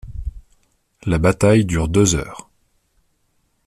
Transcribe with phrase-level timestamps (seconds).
[1.05, 2.49] La bataille dure deux heures.